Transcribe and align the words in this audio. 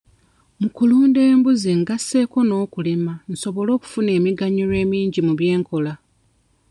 Mu 0.59 0.67
kulunda 0.75 1.19
embuzi 1.31 1.69
ngasseeko 1.81 2.39
n'okulima 2.45 3.13
nsobole 3.31 3.69
okufuna 3.77 4.09
emiganyulo 4.17 4.73
mingi 4.91 5.19
mu 5.27 5.33
by'enkola. 5.39 5.93